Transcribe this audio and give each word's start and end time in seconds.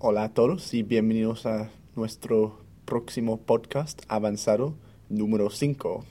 Hola 0.00 0.22
a 0.22 0.28
todos 0.32 0.74
y 0.74 0.84
bienvenidos 0.84 1.44
a 1.44 1.72
nuestro 1.96 2.60
próximo 2.84 3.36
podcast 3.36 4.00
avanzado 4.06 4.76
número 5.08 5.50
5. 5.50 6.04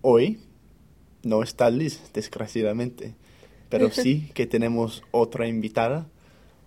Hoy 0.00 0.38
no 1.24 1.42
está 1.42 1.70
Liz, 1.70 2.12
desgraciadamente, 2.14 3.16
pero 3.68 3.90
sí 3.90 4.30
que 4.34 4.46
tenemos 4.46 5.02
otra 5.10 5.48
invitada. 5.48 6.06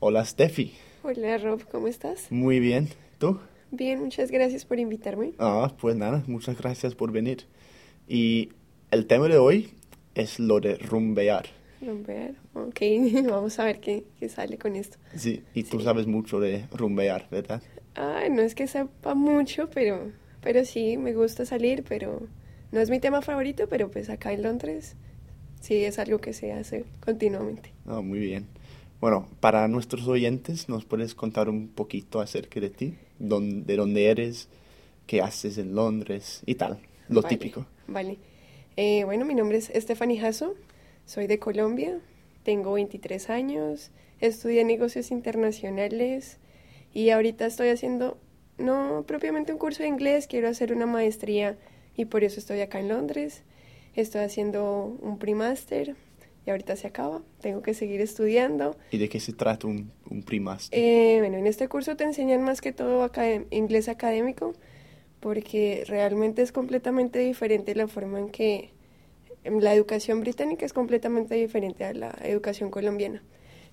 Hola 0.02 0.26
Steffi. 0.26 0.74
Hola 1.02 1.38
Rob, 1.38 1.63
¿cómo 1.71 1.88
estás? 1.88 2.30
Muy 2.30 2.59
bien. 2.59 2.89
¿Tú? 3.20 3.39
Bien, 3.71 3.98
muchas 3.98 4.30
gracias 4.30 4.66
por 4.66 4.80
invitarme. 4.80 5.32
Ah, 5.39 5.71
pues 5.80 5.96
nada, 5.96 6.25
muchas 6.28 6.57
gracias 6.57 6.94
por 6.94 7.14
venir. 7.14 7.46
Y 8.05 8.50
el 8.91 9.07
tema 9.07 9.30
de 9.30 9.38
hoy 9.38 9.70
es 10.14 10.39
lo 10.39 10.59
de 10.59 10.75
rumbear. 10.75 11.46
Rumbear, 11.82 12.36
ok, 12.54 12.80
vamos 13.30 13.60
a 13.60 13.66
ver 13.66 13.80
qué, 13.80 14.04
qué 14.20 14.30
sale 14.30 14.57
con 14.57 14.75
esto. 14.75 14.98
Sí, 15.16 15.43
y 15.54 15.64
tú 15.64 15.80
Sí. 15.80 15.86
sabes 15.86 16.07
mucho 16.07 16.39
de 16.39 16.66
rumbear, 16.71 17.28
¿verdad? 17.30 17.61
Ay, 17.96 18.29
no 18.29 18.42
es 18.42 18.56
que 18.56 18.68
sepa 18.68 19.14
mucho, 19.15 19.70
pero, 19.70 20.11
pero 20.42 20.65
sí, 20.65 20.98
me 20.98 21.14
gusta 21.14 21.46
salir, 21.46 21.84
pero 21.87 22.21
no 22.71 22.79
es 22.79 22.89
mi 22.89 23.00
tema 23.00 23.21
favorito, 23.21 23.68
pero 23.70 23.89
pues 23.92 24.10
acá 24.10 24.34
en 24.34 24.43
Londres 24.43 24.96
sí 25.61 25.84
es 25.84 26.00
algo 26.00 26.20
que 26.20 26.34
se 26.34 26.51
hace 26.54 26.86
continuamente. 27.00 27.71
Ah, 27.86 28.01
muy 28.01 28.20
bien. 28.20 28.48
Bueno, 29.00 29.28
para 29.39 29.68
nuestros 29.68 30.07
oyentes, 30.07 30.70
¿nos 30.70 30.86
puedes 30.86 31.14
contar 31.14 31.50
un 31.50 31.68
poquito 31.68 32.20
acerca 32.20 32.59
de 32.59 32.70
ti? 32.72 32.95
Dón- 33.20 33.66
¿De 33.66 33.75
dónde 33.75 34.08
eres? 34.08 34.50
¿Qué 35.06 35.22
haces 35.22 35.58
en 35.58 35.75
Londres? 35.75 36.42
Y 36.45 36.56
tal, 36.56 36.80
lo 37.09 37.22
Vale, 37.22 37.38
típico. 37.38 37.66
Vale. 37.88 38.17
Eh, 38.75 39.03
bueno, 39.06 39.25
mi 39.25 39.36
nombre 39.36 39.58
es 39.58 39.72
Stephanie 39.75 40.20
Jasso, 40.20 40.56
soy 41.08 41.25
de 41.25 41.39
Colombia, 41.39 42.00
tengo 42.44 42.73
23 42.73 43.30
años, 43.30 43.92
estudié 44.20 44.64
negocios 44.66 45.09
internacionales 45.09 46.38
y 46.94 47.09
ahorita 47.09 47.45
estoy 47.45 47.70
haciendo, 47.70 48.17
no 48.58 49.06
propiamente 49.08 49.54
un 49.54 49.58
curso 49.58 49.84
de 49.84 49.90
inglés, 49.90 50.28
quiero 50.28 50.50
hacer 50.50 50.73
una 50.73 50.86
maestría 50.86 51.58
y 51.96 52.06
por 52.06 52.23
eso 52.23 52.40
estoy 52.40 52.59
acá 52.59 52.80
en 52.80 52.90
Londres. 52.90 53.44
Estoy 53.96 54.22
haciendo 54.22 54.96
un 55.02 55.18
pre-master 55.18 55.96
y 56.46 56.50
ahorita 56.52 56.76
se 56.76 56.88
acaba, 56.88 57.24
tengo 57.42 57.62
que 57.62 57.74
seguir 57.74 58.02
estudiando. 58.02 58.78
¿Y 58.92 58.98
de 58.98 59.09
qué 59.09 59.20
se 59.20 59.34
trata 59.34 59.66
un, 59.66 59.92
un 60.09 60.24
primaster? 60.24 60.78
Eh, 60.78 61.18
bueno, 61.20 61.38
en 61.38 61.48
este 61.48 61.68
curso 61.68 61.96
te 61.96 62.03
enseñan 62.03 62.44
más 62.44 62.62
que 62.62 62.74
todo 62.74 63.09
inglés 63.50 63.88
académico, 63.88 64.53
porque 65.22 65.84
realmente 65.88 66.42
es 66.42 66.52
completamente 66.52 67.20
diferente 67.20 67.74
la 67.76 67.88
forma 67.88 68.20
en 68.20 68.30
que 68.30 68.77
la 69.59 69.73
educación 69.73 70.22
británica 70.22 70.66
es 70.66 70.73
completamente 70.73 71.36
diferente 71.36 71.84
a 71.86 71.94
la 71.94 72.17
educación 72.23 72.70
colombiana. 72.72 73.22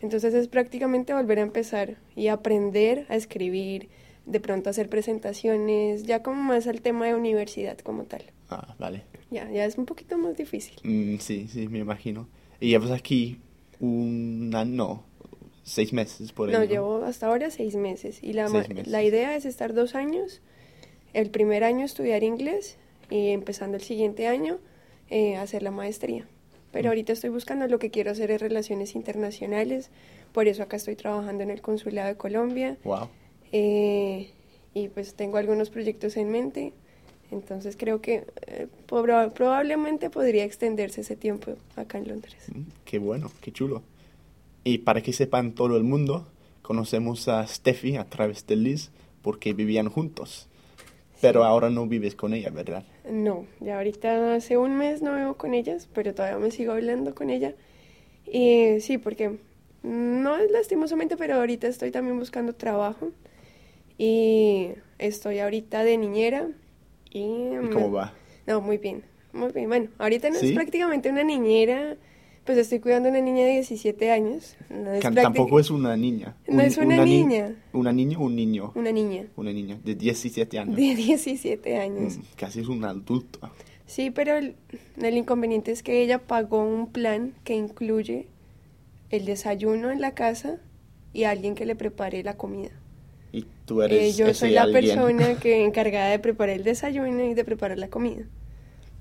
Entonces 0.00 0.34
es 0.34 0.48
prácticamente 0.48 1.14
volver 1.14 1.38
a 1.38 1.42
empezar 1.42 1.96
y 2.14 2.28
aprender 2.28 3.06
a 3.08 3.16
escribir, 3.16 3.88
de 4.26 4.40
pronto 4.40 4.70
hacer 4.70 4.88
presentaciones, 4.88 6.04
ya 6.04 6.22
como 6.22 6.42
más 6.42 6.66
al 6.66 6.80
tema 6.80 7.06
de 7.06 7.14
universidad 7.14 7.78
como 7.78 8.04
tal. 8.04 8.22
Ah, 8.50 8.74
vale. 8.78 9.02
Ya, 9.30 9.50
ya 9.50 9.64
es 9.64 9.76
un 9.78 9.86
poquito 9.86 10.16
más 10.18 10.36
difícil. 10.36 10.76
Mm, 10.82 11.18
sí, 11.18 11.48
sí, 11.50 11.68
me 11.68 11.78
imagino. 11.78 12.28
¿Y 12.60 12.68
llevas 12.68 12.90
aquí 12.90 13.40
un 13.80 14.50
año? 14.54 14.70
No, 14.74 15.04
seis 15.62 15.92
meses 15.92 16.32
por 16.32 16.48
ahí, 16.48 16.54
No, 16.54 16.60
¿no? 16.60 16.64
llevo 16.66 17.04
hasta 17.04 17.26
ahora 17.26 17.50
seis 17.50 17.74
meses 17.74 18.22
y 18.22 18.32
la, 18.34 18.44
ma- 18.48 18.62
Seis 18.62 18.68
meses. 18.68 18.88
la 18.88 19.02
idea 19.02 19.36
es 19.36 19.44
estar 19.44 19.72
dos 19.74 19.94
años. 19.94 20.40
El 21.12 21.30
primer 21.30 21.64
año 21.64 21.84
estudiar 21.84 22.22
inglés 22.22 22.76
y 23.10 23.28
empezando 23.30 23.76
el 23.76 23.82
siguiente 23.82 24.26
año 24.26 24.58
eh, 25.10 25.36
hacer 25.36 25.62
la 25.62 25.70
maestría. 25.70 26.26
Pero 26.72 26.86
Mm. 26.86 26.88
ahorita 26.88 27.12
estoy 27.12 27.30
buscando 27.30 27.66
lo 27.68 27.78
que 27.78 27.90
quiero 27.90 28.10
hacer 28.10 28.30
es 28.30 28.40
relaciones 28.40 28.94
internacionales, 28.94 29.90
por 30.32 30.48
eso 30.48 30.62
acá 30.62 30.76
estoy 30.76 30.96
trabajando 30.96 31.42
en 31.44 31.50
el 31.50 31.60
Consulado 31.60 32.08
de 32.08 32.16
Colombia 32.16 32.76
Wow. 32.84 33.08
eh, 33.52 34.30
y 34.74 34.88
pues 34.88 35.14
tengo 35.14 35.36
algunos 35.36 35.70
proyectos 35.70 36.16
en 36.16 36.30
mente. 36.30 36.72
Entonces 37.30 37.76
creo 37.76 38.00
que 38.00 38.26
eh, 38.46 38.66
proba- 38.88 39.32
probablemente 39.32 40.10
podría 40.10 40.44
extenderse 40.44 41.00
ese 41.02 41.16
tiempo 41.16 41.54
acá 41.76 41.98
en 41.98 42.08
Londres. 42.08 42.36
Mm, 42.52 42.62
Qué 42.84 42.98
bueno, 42.98 43.30
qué 43.40 43.52
chulo. 43.52 43.82
Y 44.64 44.78
para 44.78 45.00
que 45.02 45.12
sepan 45.12 45.52
todo 45.52 45.76
el 45.76 45.84
mundo, 45.84 46.26
conocemos 46.62 47.28
a 47.28 47.46
Steffi 47.46 47.96
a 47.96 48.04
través 48.04 48.46
de 48.46 48.56
Liz 48.56 48.90
porque 49.22 49.52
vivían 49.52 49.88
juntos. 49.88 50.48
Pero 51.28 51.44
ahora 51.44 51.70
no 51.70 51.86
vives 51.86 52.14
con 52.14 52.34
ella, 52.34 52.50
¿verdad? 52.50 52.84
No, 53.10 53.46
ya 53.60 53.76
ahorita 53.76 54.34
hace 54.34 54.56
un 54.56 54.76
mes 54.76 55.02
no 55.02 55.14
vivo 55.16 55.34
con 55.34 55.54
ellas, 55.54 55.88
pero 55.92 56.14
todavía 56.14 56.38
me 56.38 56.50
sigo 56.50 56.72
hablando 56.72 57.14
con 57.14 57.30
ella. 57.30 57.54
Y 58.26 58.80
sí, 58.80 58.98
porque 58.98 59.38
no 59.82 60.36
es 60.36 60.50
lastimosamente, 60.50 61.16
pero 61.16 61.34
ahorita 61.36 61.66
estoy 61.66 61.90
también 61.90 62.18
buscando 62.18 62.54
trabajo. 62.54 63.10
Y 63.98 64.70
estoy 64.98 65.38
ahorita 65.38 65.84
de 65.84 65.98
niñera. 65.98 66.48
¿Y, 67.10 67.20
¿Y 67.20 67.70
cómo 67.72 67.92
va? 67.92 68.12
No, 68.46 68.60
muy 68.60 68.78
bien, 68.78 69.04
muy 69.32 69.52
bien. 69.52 69.68
Bueno, 69.68 69.88
ahorita 69.98 70.30
no 70.30 70.38
¿Sí? 70.38 70.48
es 70.48 70.52
prácticamente 70.52 71.08
una 71.10 71.22
niñera, 71.22 71.96
pues 72.44 72.58
estoy 72.58 72.80
cuidando 72.80 73.08
a 73.08 73.12
una 73.12 73.20
niña 73.20 73.44
de 73.46 73.52
17 73.52 74.10
años. 74.10 74.56
No 74.70 74.92
es 74.92 75.00
tampoco 75.02 75.58
es 75.60 75.70
una 75.70 75.96
niña. 75.96 76.36
No 76.46 76.60
es 76.62 76.76
una 76.78 77.04
ni- 77.04 77.22
niña. 77.22 77.54
¿Una 77.72 77.92
niña 77.92 78.18
o 78.18 78.24
un 78.24 78.36
niño? 78.36 78.72
Una 78.74 78.92
niña 78.92 79.24
Una 79.36 79.52
niña 79.52 79.78
de 79.82 79.94
17 79.94 80.58
años. 80.58 80.76
de 80.76 80.94
17 80.94 81.76
años. 81.78 82.18
Mm, 82.18 82.22
casi 82.36 82.60
es 82.60 82.68
un 82.68 82.84
adulto. 82.84 83.40
Sí, 83.86 84.10
pero 84.10 84.36
el, 84.36 84.54
el 85.02 85.16
inconveniente 85.16 85.70
es 85.72 85.82
que 85.82 86.02
ella 86.02 86.18
pagó 86.18 86.62
un 86.64 86.90
plan 86.90 87.32
que 87.44 87.54
incluye 87.54 88.26
el 89.10 89.24
desayuno 89.24 89.90
en 89.90 90.00
la 90.00 90.12
casa 90.14 90.58
y 91.12 91.24
alguien 91.24 91.54
que 91.54 91.66
le 91.66 91.76
prepare 91.76 92.22
la 92.24 92.36
comida. 92.36 92.70
Y 93.32 93.46
tú 93.66 93.82
eres 93.82 94.14
Eh, 94.14 94.16
yo 94.18 94.26
ese 94.26 94.40
soy 94.40 94.50
la 94.50 94.62
alguien. 94.62 94.84
persona 94.84 95.34
que 95.40 95.64
encargada 95.64 96.10
de 96.10 96.18
preparar 96.18 96.56
el 96.56 96.64
desayuno 96.64 97.24
y 97.24 97.34
de 97.34 97.44
preparar 97.44 97.78
la 97.78 97.88
comida. 97.88 98.24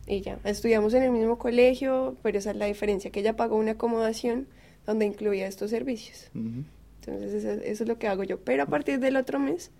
Y 0.05 0.21
ya, 0.21 0.37
estudiamos 0.43 0.93
en 0.93 1.03
el 1.03 1.11
mismo 1.11 1.37
colegio, 1.37 2.15
pero 2.21 2.37
esa 2.37 2.51
es 2.51 2.57
la 2.57 2.65
diferencia, 2.65 3.09
que 3.11 3.21
ella 3.21 3.35
pagó 3.35 3.55
una 3.55 3.71
acomodación 3.71 4.47
donde 4.85 5.05
incluía 5.05 5.47
estos 5.47 5.69
servicios. 5.69 6.29
Entonces 6.35 7.33
eso, 7.43 7.51
eso 7.63 7.83
es 7.83 7.87
lo 7.87 7.97
que 7.97 8.07
hago 8.07 8.23
yo. 8.23 8.39
Pero 8.39 8.63
a 8.63 8.65
partir 8.65 8.99
del 8.99 9.15
otro 9.15 9.39
mes 9.39 9.71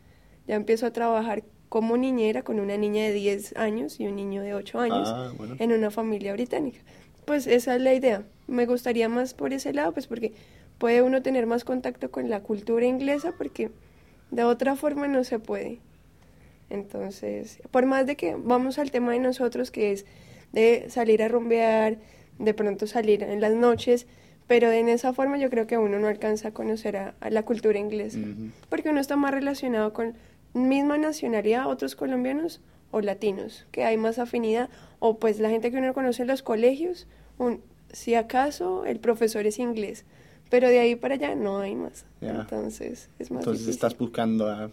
ya 0.48 0.56
empiezo 0.56 0.86
a 0.86 0.92
trabajar 0.92 1.44
como 1.70 1.98
niñera 1.98 2.44
con 2.44 2.60
una 2.60 2.78
niña 2.78 3.04
de 3.04 3.14
10 3.14 3.58
años 3.58 4.00
y 4.00 4.08
un 4.08 4.16
niño 4.16 4.42
de 4.44 4.54
8 4.54 4.80
años 4.80 5.10
Ah, 5.12 5.32
bueno. 5.36 5.56
en 5.60 5.72
una 5.74 5.90
familia 5.92 6.32
británica. 6.34 6.80
Pues 7.26 7.48
esa 7.48 7.76
es 7.76 7.82
la 7.82 7.94
idea. 7.94 8.24
Me 8.48 8.66
gustaría 8.66 9.10
más 9.10 9.34
por 9.34 9.54
ese 9.54 9.74
lado, 9.74 9.92
pues 9.94 10.08
porque 10.08 10.34
puede 10.78 11.02
uno 11.02 11.22
tener 11.22 11.48
más 11.48 11.64
contacto 11.64 12.12
con 12.12 12.30
la 12.30 12.42
cultura 12.42 12.86
inglesa 12.86 13.34
porque 13.38 13.72
de 14.32 14.44
otra 14.44 14.76
forma 14.76 15.08
no 15.08 15.24
se 15.24 15.40
puede. 15.40 15.80
Entonces, 16.74 17.60
por 17.72 17.86
más 17.86 18.06
de 18.08 18.16
que 18.16 18.36
vamos 18.36 18.80
al 18.80 18.90
tema 18.92 19.12
de 19.14 19.20
nosotros 19.20 19.70
que 19.72 19.92
es 19.92 20.06
de 20.52 20.88
salir 20.90 21.22
a 21.24 21.28
rumbear, 21.28 21.98
de 22.40 22.54
pronto 22.54 22.88
salir 22.88 23.22
en 23.24 23.40
las 23.42 23.54
noches, 23.54 24.08
pero 24.48 24.72
en 24.72 24.90
esa 24.90 25.14
forma 25.14 25.38
yo 25.38 25.50
creo 25.50 25.68
que 25.68 25.78
uno 25.78 26.00
no 26.00 26.08
alcanza 26.08 26.50
a 26.50 26.52
conocer 26.52 26.98
a, 26.98 27.14
a 27.22 27.30
la 27.30 27.44
cultura 27.44 27.78
inglesa, 27.80 28.18
porque 28.70 28.90
uno 28.90 29.00
está 29.00 29.16
más 29.16 29.32
relacionado 29.34 29.94
con 29.94 30.16
misma 30.54 30.98
nacionalidad, 30.98 31.68
otros 31.68 31.96
colombianos 31.96 32.60
o 32.92 33.02
latinos, 33.02 33.66
que 33.72 33.84
hay 33.86 33.98
más 33.98 34.20
afinidad, 34.20 34.70
o 35.00 35.18
pues 35.18 35.40
la 35.40 35.50
gente 35.50 35.72
que 35.72 35.78
uno 35.78 35.94
conoce 35.94 36.24
en 36.24 36.28
los 36.28 36.42
colegios, 36.44 37.08
un- 37.38 37.62
si 37.92 38.16
acaso 38.16 38.86
el 38.86 39.00
profesor 39.00 39.46
es 39.46 39.60
inglés, 39.60 40.06
pero 40.50 40.68
de 40.70 40.80
ahí 40.80 40.96
para 40.96 41.16
allá 41.16 41.36
no 41.36 41.60
hay 41.60 41.76
más. 41.76 42.06
Entonces 42.22 43.10
es 43.20 43.32
más 43.32 43.42
Entonces 43.42 43.66
difícil. 43.66 43.70
estás 43.74 43.98
buscando 43.98 44.48
a, 44.48 44.70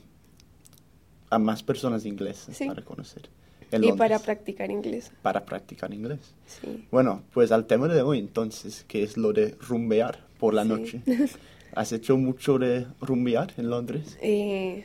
a 1.30 1.38
más 1.38 1.62
personas 1.62 2.04
inglesas 2.04 2.56
Sí. 2.56 2.66
para 2.66 2.82
conocer. 2.84 3.28
en 3.72 3.84
y 3.84 3.92
para 3.92 4.16
Londres, 4.16 4.22
practicar 4.22 4.70
inglés. 4.70 5.12
para 5.22 5.44
practicar 5.46 5.94
inglés. 5.94 6.18
Sí. 6.46 6.86
Bueno, 6.90 7.22
pues 7.32 7.52
al 7.52 7.66
tema 7.66 7.86
de 7.86 8.02
hoy 8.02 8.18
entonces, 8.18 8.84
que 8.88 9.04
es 9.04 9.16
lo 9.16 9.32
de 9.32 9.54
rumbear 9.60 10.26
por 10.40 10.54
la 10.54 10.64
Sí. 10.64 10.68
noche. 10.68 11.02
¿Has 11.76 11.92
hecho 11.92 12.16
mucho 12.16 12.58
de 12.58 12.86
rumbear 13.00 13.52
en 13.58 13.70
Londres? 13.70 14.18
Eh, 14.22 14.84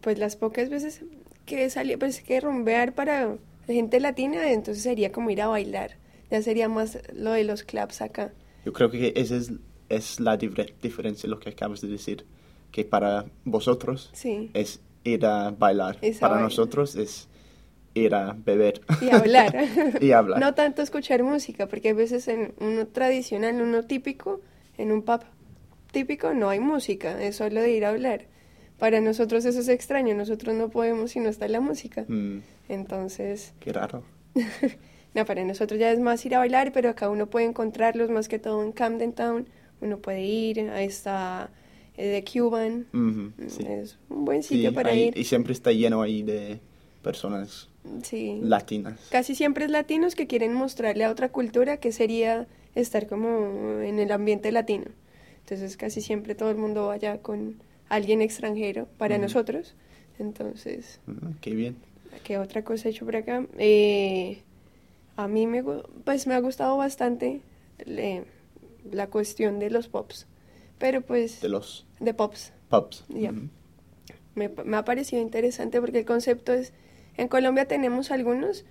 pues 0.00 0.18
las 0.18 0.36
pocas 0.36 0.70
veces 0.70 1.02
que 1.44 1.68
salí, 1.68 1.96
pues 1.98 2.22
que 2.22 2.40
rumbear 2.40 2.94
para 2.94 3.36
gente 3.66 4.00
latina, 4.00 4.50
entonces 4.52 4.82
sería 4.82 5.12
como 5.12 5.28
ir 5.30 5.42
a 5.42 5.48
bailar. 5.48 5.92
Ya 6.30 6.40
sería 6.40 6.68
más 6.70 6.98
lo 7.14 7.32
de 7.32 7.44
los 7.44 7.62
clubs 7.62 8.00
acá. 8.00 8.32
Yo 8.64 8.72
creo 8.72 8.90
que 8.90 9.12
esa 9.16 9.36
es, 9.36 9.52
es 9.90 10.18
la 10.18 10.36
diferencia, 10.38 11.28
lo 11.28 11.38
que 11.38 11.50
acabas 11.50 11.82
de 11.82 11.88
decir, 11.88 12.24
que 12.72 12.84
para 12.84 13.26
vosotros 13.44 14.10
Sí. 14.14 14.50
es 14.54 14.80
ir 15.06 15.24
a 15.26 15.50
bailar, 15.50 15.98
para 16.20 16.40
nosotros 16.40 16.96
es 16.96 17.28
ir 17.94 18.14
a 18.14 18.36
beber. 18.36 18.80
Y 19.00 19.10
hablar. 19.10 19.56
Y 20.00 20.12
hablar. 20.12 20.40
No 20.40 20.54
tanto 20.54 20.82
escuchar 20.82 21.22
música, 21.22 21.66
porque 21.66 21.90
a 21.90 21.94
veces 21.94 22.28
en 22.28 22.54
uno 22.60 22.86
tradicional, 22.86 23.60
uno 23.60 23.84
típico, 23.84 24.40
en 24.76 24.92
un 24.92 25.02
pub 25.02 25.22
típico 25.92 26.34
no 26.34 26.50
hay 26.50 26.60
música, 26.60 27.22
es 27.22 27.36
solo 27.36 27.60
de 27.60 27.70
ir 27.70 27.84
a 27.84 27.90
hablar. 27.90 28.26
Para 28.78 29.00
nosotros 29.00 29.44
eso 29.46 29.60
es 29.60 29.68
extraño, 29.68 30.14
nosotros 30.14 30.54
no 30.54 30.68
podemos 30.68 31.12
si 31.12 31.20
no 31.20 31.30
está 31.30 31.48
la 31.48 31.60
música. 31.60 32.04
Mm, 32.08 32.40
Entonces, 32.68 33.54
qué 33.60 33.72
raro. 33.72 34.02
no, 35.14 35.24
para 35.24 35.42
nosotros 35.44 35.80
ya 35.80 35.90
es 35.90 35.98
más 35.98 36.24
ir 36.26 36.34
a 36.34 36.38
bailar, 36.38 36.72
pero 36.72 36.90
acá 36.90 37.08
uno 37.08 37.28
puede 37.28 37.46
encontrarlos 37.46 38.10
más 38.10 38.28
que 38.28 38.38
todo 38.38 38.62
en 38.62 38.72
Camden 38.72 39.14
Town. 39.14 39.48
Uno 39.80 39.98
puede 39.98 40.22
ir, 40.22 40.60
ahí 40.70 40.86
está 40.86 41.50
de 42.04 42.24
Cuban. 42.24 42.86
Sí. 43.48 43.64
Es 43.66 43.98
un 44.08 44.24
buen 44.24 44.42
Sí, 44.42 44.54
sitio 44.56 44.72
para 44.74 44.94
ir. 44.94 45.16
Y 45.16 45.24
siempre 45.24 45.52
está 45.52 45.72
lleno 45.72 46.02
ahí 46.02 46.22
de 46.22 46.60
personas 47.02 47.68
Sí. 48.02 48.38
latinas. 48.42 48.98
Casi 49.10 49.34
siempre 49.34 49.64
es 49.64 49.70
latinos 49.70 50.14
que 50.14 50.26
quieren 50.26 50.52
mostrarle 50.54 51.04
a 51.04 51.10
otra 51.10 51.28
cultura 51.30 51.76
que 51.78 51.92
sería 51.92 52.46
estar 52.74 53.06
como 53.06 53.80
en 53.80 53.98
el 53.98 54.10
ambiente 54.12 54.50
latino. 54.52 54.86
Entonces 55.40 55.76
casi 55.76 56.00
siempre 56.00 56.34
todo 56.34 56.50
el 56.50 56.56
mundo 56.56 56.88
vaya 56.88 57.18
con 57.18 57.56
alguien 57.88 58.20
extranjero 58.22 58.88
para 58.98 59.16
nosotros. 59.18 59.74
Entonces, 60.18 61.00
Ah, 61.06 61.30
qué 61.40 61.54
bien. 61.54 61.76
¿qué 62.24 62.38
otra 62.38 62.64
cosa 62.64 62.88
he 62.88 62.90
hecho 62.90 63.04
por 63.04 63.14
acá? 63.16 63.46
Eh, 63.58 64.38
a 65.16 65.28
mí 65.28 65.46
me, 65.46 65.62
pues 65.62 66.26
me 66.26 66.34
ha 66.34 66.40
gustado 66.40 66.76
bastante 66.76 67.40
le- 67.84 68.24
la 68.90 69.06
cuestión 69.08 69.58
de 69.60 69.70
los 69.70 69.88
pops. 69.88 70.26
Pero 70.78 71.00
pues, 71.00 71.40
De 71.40 71.48
los 71.48 71.86
de 72.00 72.12
pops. 72.14 72.52
pubs. 72.68 73.04
Ya. 73.08 73.30
Ujú. 73.30 73.48
Me, 74.34 74.48
me 74.64 74.76
ha 74.76 74.84
parecido 74.84 75.22
interesante 75.22 75.80
porque 75.80 76.00
el 76.00 76.04
concepto 76.04 76.52
es, 76.52 76.72
en 77.16 77.28
Colombia 77.28 77.66
tenemos 77.66 78.10
algunos, 78.10 78.64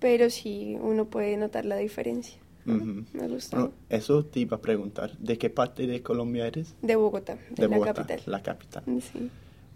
pero 0.00 0.30
sí 0.30 0.76
uno 0.80 1.04
puede 1.06 1.36
notar 1.36 1.64
la 1.66 1.76
diferencia. 1.76 2.38
Ujú. 2.66 3.04
Me 3.12 3.28
gusta. 3.28 3.56
Bueno, 3.58 3.72
eso 3.90 4.24
te 4.24 4.40
iba 4.40 4.56
a 4.56 4.60
preguntar. 4.60 5.18
¿De 5.18 5.36
qué 5.36 5.50
parte 5.50 5.86
de 5.86 6.02
Colombia 6.02 6.46
eres? 6.46 6.74
De 6.80 6.96
Bogotá, 6.96 7.34
de, 7.50 7.62
De 7.62 7.68
la 7.68 7.76
Bogotá, 7.76 7.94
capital. 8.06 8.22
la 8.26 8.42
capital. 8.42 8.84
Sí. 9.12 9.30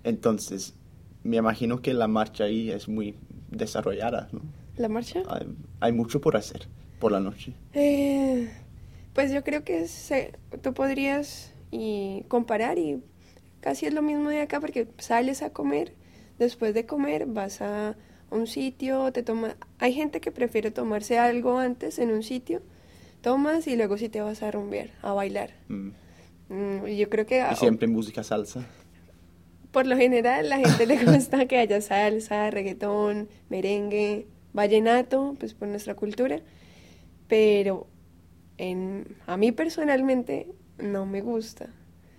Entonces, 0.05 0.75
me 1.25 1.37
imagino 1.37 1.82
que 1.82 1.93
la 1.94 2.06
marcha 2.08 2.44
ahí 2.44 2.70
es 2.70 2.88
muy 2.88 3.17
desarrollada, 3.50 4.28
¿no? 4.32 4.40
¿La 4.76 4.88
marcha? 4.88 5.23
Hay, 5.28 5.46
hay 5.81 5.93
mucho 5.93 6.20
por 6.20 6.37
hacer 6.37 6.69
por 7.00 7.12
la 7.12 7.20
noche. 7.20 7.52
Eh, 7.73 8.49
pues 9.14 9.32
yo 9.32 9.43
creo 9.43 9.64
que 9.64 9.88
se- 9.88 10.32
tú 10.62 10.73
podrías 10.73 11.52
y 11.70 12.24
comparar 12.28 12.78
y 12.78 13.02
casi 13.60 13.86
es 13.86 13.94
lo 13.94 14.02
mismo 14.02 14.30
de 14.30 14.40
acá 14.40 14.60
porque 14.60 14.88
sales 14.98 15.42
a 15.42 15.50
comer, 15.50 15.94
después 16.38 16.74
de 16.74 16.86
comer 16.86 17.26
vas 17.26 17.60
a 17.60 17.96
un 18.30 18.46
sitio, 18.46 19.12
te 19.12 19.22
toma, 19.22 19.56
hay 19.78 19.92
gente 19.92 20.20
que 20.20 20.32
prefiere 20.32 20.70
tomarse 20.70 21.18
algo 21.18 21.58
antes 21.58 21.98
en 21.98 22.10
un 22.10 22.22
sitio, 22.22 22.60
tomas 23.20 23.66
y 23.66 23.76
luego 23.76 23.96
sí 23.98 24.08
te 24.08 24.20
vas 24.20 24.42
a 24.42 24.50
rumbear, 24.50 24.90
a 25.02 25.12
bailar. 25.12 25.50
Mm. 25.68 25.90
Mm, 26.48 26.86
yo 26.86 27.08
creo 27.10 27.26
que 27.26 27.44
Y 27.52 27.56
siempre 27.56 27.88
música 27.88 28.22
salsa. 28.22 28.66
por 29.72 29.86
lo 29.86 29.96
general 29.96 30.48
la 30.48 30.58
gente 30.58 30.86
le 30.86 31.04
gusta 31.04 31.46
que 31.46 31.58
haya 31.58 31.80
salsa, 31.80 32.50
reggaetón, 32.50 33.28
merengue, 33.48 34.26
vallenato, 34.52 35.34
pues 35.38 35.54
por 35.54 35.68
nuestra 35.68 35.94
cultura, 35.94 36.40
pero 37.28 37.86
en, 38.58 39.16
a 39.26 39.36
mí 39.36 39.52
personalmente 39.52 40.48
no 40.78 41.06
me 41.06 41.20
gusta. 41.20 41.69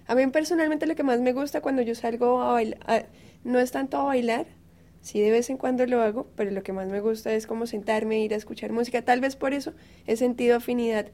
A 0.07 0.15
mí 0.15 0.25
personalmente 0.27 0.86
lo 0.88 0.95
que 0.95 1.04
más 1.04 1.19
me 1.19 1.33
gusta 1.33 1.62
cuando 1.62 1.81
yo 1.81 1.94
salgo 1.95 2.42
a 2.42 2.54
bailar, 2.54 3.07
no 3.44 3.59
es 3.59 3.71
tanto 3.71 3.98
a 3.98 4.04
bailar, 4.04 4.45
sí 5.01 5.19
de 5.19 5.31
vez 5.31 5.50
en 5.50 5.57
cuando 5.57 5.86
lo 5.86 6.01
hago, 6.01 6.27
pero 6.36 6.51
lo 6.51 6.63
que 6.63 6.74
más 6.74 6.88
me 6.88 7.01
gusta 7.01 7.33
es 7.33 7.45
como 7.48 7.65
sentarme, 7.68 8.19
ir 8.24 8.33
a 8.33 8.38
escuchar 8.38 8.71
música. 8.71 9.01
Tal 9.01 9.19
vez 9.21 9.36
por 9.36 9.54
eso 9.54 9.74
he 10.06 10.15
sentido 10.15 10.57
afinidad 10.57 11.07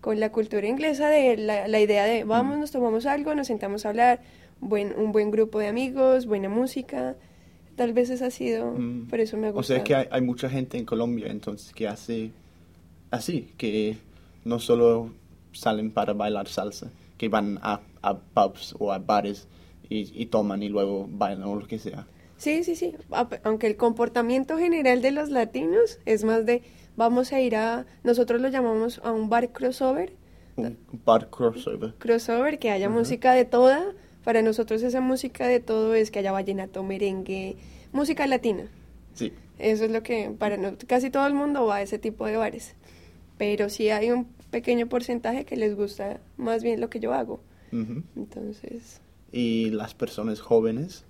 con 0.00 0.20
la 0.20 0.30
cultura 0.30 0.66
inglesa 0.68 1.08
de 1.08 1.36
la, 1.36 1.66
la 1.68 1.80
idea 1.80 2.04
de 2.04 2.22
vamos, 2.24 2.56
Mm. 2.56 2.60
nos 2.60 2.70
tomamos 2.70 3.06
algo, 3.06 3.34
nos 3.34 3.48
sentamos 3.48 3.84
a 3.84 3.88
hablar, 3.88 4.20
buen, 4.60 4.94
un 4.96 5.10
buen 5.12 5.30
grupo 5.30 5.58
de 5.58 5.66
amigos, 5.68 6.26
buena 6.26 6.48
música. 6.48 7.16
Tal 7.74 7.92
vez 7.92 8.10
eso 8.10 8.24
ha 8.26 8.30
sido, 8.30 8.72
Mm. 8.72 9.08
por 9.08 9.18
eso 9.20 9.36
me 9.36 9.48
ha 9.48 9.50
O 9.50 9.62
sea 9.64 9.82
que 9.82 9.94
hay, 9.94 10.06
hay 10.10 10.20
mucha 10.22 10.48
gente 10.48 10.78
en 10.78 10.84
Colombia 10.84 11.26
entonces 11.28 11.72
que 11.72 11.88
hace 11.88 12.30
así, 13.10 13.52
que 13.56 13.96
no 14.44 14.58
solo 14.60 15.10
salen 15.58 15.90
para 15.90 16.12
bailar 16.12 16.48
salsa, 16.48 16.90
que 17.18 17.28
van 17.28 17.58
a, 17.62 17.80
a 18.02 18.18
pubs 18.18 18.74
o 18.78 18.92
a 18.92 18.98
bares 18.98 19.48
y, 19.88 20.10
y 20.20 20.26
toman 20.26 20.62
y 20.62 20.68
luego 20.68 21.06
bailan 21.10 21.44
o 21.44 21.56
lo 21.56 21.66
que 21.66 21.78
sea. 21.78 22.06
Sí, 22.36 22.64
sí, 22.64 22.76
sí. 22.76 22.94
Aunque 23.44 23.66
el 23.66 23.76
comportamiento 23.76 24.58
general 24.58 25.00
de 25.02 25.10
los 25.10 25.30
latinos 25.30 25.98
es 26.04 26.22
más 26.24 26.44
de 26.44 26.62
vamos 26.96 27.32
a 27.32 27.40
ir 27.40 27.56
a, 27.56 27.86
nosotros 28.04 28.40
lo 28.40 28.48
llamamos 28.48 29.00
a 29.04 29.12
un 29.12 29.28
bar 29.30 29.52
crossover, 29.52 30.12
Un, 30.56 30.76
bar 31.04 31.28
crossover. 31.30 31.94
crossover, 31.98 32.58
que 32.58 32.70
haya 32.70 32.86
Ajá. 32.86 32.94
música 32.94 33.32
de 33.32 33.44
toda. 33.44 33.82
Para 34.24 34.42
nosotros 34.42 34.82
esa 34.82 35.00
música 35.00 35.46
de 35.46 35.60
todo 35.60 35.94
es 35.94 36.10
que 36.10 36.18
haya 36.18 36.32
vallenato, 36.32 36.82
merengue, 36.82 37.56
música 37.92 38.26
latina. 38.26 38.64
Sí. 39.14 39.32
Eso 39.58 39.84
es 39.84 39.90
lo 39.90 40.02
que 40.02 40.30
para 40.38 40.56
no- 40.58 40.76
casi 40.86 41.08
todo 41.10 41.26
el 41.26 41.32
mundo 41.34 41.64
va 41.64 41.76
a 41.76 41.82
ese 41.82 41.98
tipo 41.98 42.26
de 42.26 42.36
bares. 42.36 42.74
Pero 43.38 43.68
sí 43.70 43.88
hay 43.90 44.10
un 44.10 44.26
pequeño 44.56 44.84
porcentaje 44.94 45.44
que 45.48 45.56
les 45.56 45.72
gusta 45.82 46.20
más 46.36 46.62
bien 46.62 46.80
lo 46.80 46.88
que 46.90 47.00
yo 47.00 47.10
hago. 47.20 47.36
Entonces, 48.16 49.00
Y 49.32 49.70
las 49.70 49.92
personas 49.94 50.40
jóvenes 50.40 51.04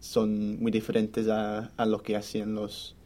son 0.00 0.60
muy 0.62 0.72
diferentes 0.72 1.28
a, 1.28 1.70
a 1.76 1.86
lo 1.86 2.02
que 2.02 2.16
hacían 2.16 2.54
los... 2.54 2.96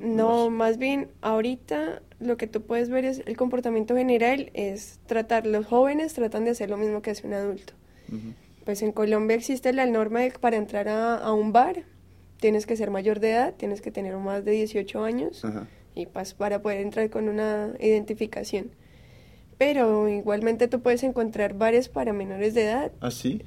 No, 0.00 0.44
los- 0.44 0.50
más 0.50 0.78
bien 0.78 1.08
ahorita 1.22 2.02
lo 2.18 2.36
que 2.36 2.46
tú 2.46 2.62
puedes 2.62 2.88
ver 2.88 3.04
es 3.04 3.22
el 3.26 3.36
comportamiento 3.36 3.94
general 3.96 4.50
es 4.54 4.98
tratar, 5.06 5.46
los 5.46 5.66
jóvenes 5.66 6.14
tratan 6.14 6.44
de 6.44 6.50
hacer 6.50 6.70
lo 6.70 6.76
mismo 6.76 7.02
que 7.02 7.10
hace 7.10 7.26
un 7.26 7.34
adulto. 7.34 7.74
Pues 8.64 8.82
en 8.82 8.92
Colombia 8.92 9.36
existe 9.36 9.72
la 9.72 9.86
norma 9.86 10.20
de 10.20 10.30
que 10.30 10.38
para 10.38 10.56
entrar 10.56 10.88
a, 10.88 11.16
a 11.18 11.32
un 11.32 11.52
bar 11.52 11.84
tienes 12.40 12.66
que 12.66 12.76
ser 12.76 12.90
mayor 12.90 13.20
de 13.20 13.32
edad, 13.32 13.54
tienes 13.56 13.80
que 13.82 13.90
tener 13.90 14.16
más 14.16 14.44
de 14.44 14.52
18 14.52 15.04
años 15.04 15.44
y 15.94 16.06
pas- 16.06 16.34
para 16.34 16.62
poder 16.62 16.80
entrar 16.80 17.10
con 17.10 17.28
una 17.28 17.74
identificación. 17.80 18.70
Pero 19.66 20.08
igualmente 20.08 20.68
tú 20.68 20.80
puedes 20.80 21.02
encontrar 21.04 21.54
bares 21.54 21.88
para 21.88 22.12
menores 22.12 22.52
de 22.54 22.64
edad, 22.64 22.92
¿Ah, 23.00 23.10
sí? 23.10 23.42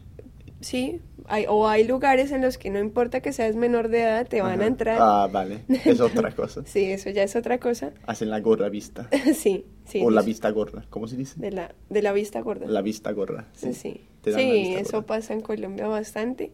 sí, 0.62 1.00
hay, 1.28 1.46
o 1.48 1.68
hay 1.68 1.84
lugares 1.86 2.32
en 2.32 2.42
los 2.42 2.58
que 2.58 2.70
no 2.72 2.80
importa 2.80 3.22
que 3.22 3.32
seas 3.34 3.56
menor 3.56 3.90
de 3.90 4.02
edad, 4.02 4.28
te 4.28 4.42
van 4.42 4.54
Ajá. 4.54 4.64
a 4.64 4.68
entrar. 4.68 4.98
Ah, 5.00 5.28
vale. 5.32 5.60
Es 5.86 6.00
otra 6.00 6.32
cosa. 6.36 6.64
Sí, 6.66 6.86
eso 6.92 7.10
ya 7.12 7.22
es 7.24 7.36
otra 7.36 7.60
cosa. 7.60 7.92
Hacen 8.08 8.30
la 8.32 8.40
gorra 8.40 8.70
vista. 8.70 9.10
sí, 9.36 9.66
sí. 9.86 10.02
o 10.04 10.10
la 10.10 10.22
vista 10.24 10.50
gorda. 10.50 10.86
¿Cómo 10.90 11.08
se 11.08 11.18
dice? 11.18 11.40
De 11.40 11.52
la, 11.52 11.76
de 11.90 12.02
la 12.02 12.14
vista 12.14 12.42
gorda. 12.42 12.66
La 12.66 12.82
vista 12.82 13.12
gorda. 13.12 13.48
sí, 13.54 13.74
Sí. 13.74 14.02
sí. 14.24 14.74
Eso 14.76 14.98
gorda. 14.98 15.06
pasa 15.08 15.34
en 15.34 15.42
Colombia 15.42 15.88
bastante. 15.88 16.52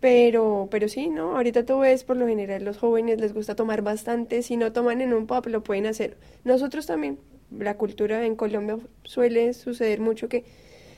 Pero, 0.00 0.68
pero 0.70 0.88
sí, 0.88 1.08
¿no? 1.08 1.36
Ahorita 1.36 1.64
tú 1.64 1.80
ves, 1.80 2.04
por 2.04 2.16
lo 2.16 2.26
general, 2.26 2.64
los 2.64 2.78
jóvenes 2.78 3.20
les 3.20 3.34
gusta 3.34 3.54
tomar 3.56 3.82
bastante. 3.82 4.42
Si 4.42 4.56
no 4.56 4.72
toman 4.72 5.00
en 5.00 5.12
un 5.12 5.26
pub, 5.26 5.46
lo 5.48 5.62
pueden 5.62 5.86
hacer. 5.86 6.16
Nosotros 6.44 6.86
también, 6.86 7.18
la 7.56 7.76
cultura 7.76 8.24
en 8.26 8.36
Colombia 8.36 8.78
suele 9.04 9.52
suceder 9.54 10.00
mucho 10.00 10.28
que 10.28 10.44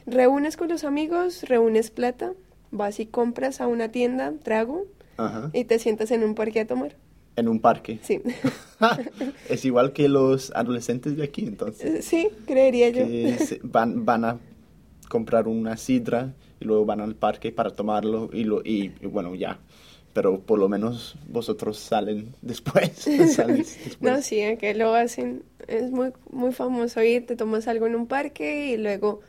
reúnes 0.06 0.56
con 0.56 0.68
los 0.68 0.84
amigos, 0.84 1.42
reúnes 1.44 1.90
plata, 1.90 2.32
vas 2.70 3.00
y 3.00 3.06
compras 3.06 3.60
a 3.60 3.66
una 3.66 3.90
tienda, 3.90 4.32
trago, 4.42 4.86
Ajá. 5.16 5.50
y 5.52 5.64
te 5.64 5.78
sientas 5.78 6.10
en 6.10 6.22
un 6.24 6.34
parque 6.34 6.60
a 6.60 6.66
tomar. 6.66 6.96
En 7.36 7.48
un 7.48 7.60
parque. 7.60 7.98
Sí, 8.02 8.20
es 9.48 9.64
igual 9.64 9.92
que 9.92 10.08
los 10.08 10.52
adolescentes 10.54 11.16
de 11.16 11.22
aquí, 11.24 11.46
entonces. 11.46 12.04
sí, 12.04 12.28
creería 12.46 12.88
yo. 12.90 13.06
Que 13.06 13.36
se- 13.38 13.60
van, 13.62 14.04
van 14.04 14.24
a 14.24 14.38
comprar 15.08 15.48
una 15.48 15.76
sidra 15.76 16.34
y 16.60 16.64
luego 16.64 16.84
van 16.84 17.00
al 17.00 17.14
parque 17.14 17.52
para 17.52 17.70
tomarlo 17.70 18.30
y, 18.32 18.44
lo, 18.44 18.60
y, 18.64 18.92
y 19.00 19.06
bueno, 19.06 19.34
ya. 19.34 19.58
Pero 20.12 20.40
por 20.40 20.58
lo 20.58 20.68
menos 20.68 21.16
vosotros 21.28 21.78
salen 21.78 22.34
después. 22.42 23.06
No, 24.00 24.20
sí, 24.22 24.40
que 24.58 24.74
lo 24.74 24.94
hacen. 24.94 25.42
Es 25.68 25.90
muy, 25.90 26.12
muy 26.30 26.52
famoso 26.52 27.02
ir, 27.02 27.26
te 27.26 27.36
tomas 27.36 27.68
algo 27.68 27.86
en 27.86 27.94
un 27.94 28.06
parque 28.06 28.72
y 28.72 28.76
luego 28.76 29.20